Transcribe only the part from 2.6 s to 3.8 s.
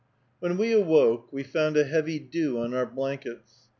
our blankets.